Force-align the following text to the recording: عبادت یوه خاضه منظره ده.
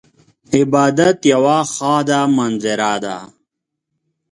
عبادت 0.53 1.19
یوه 1.33 1.57
خاضه 1.75 2.19
منظره 2.35 2.93
ده. 3.03 3.17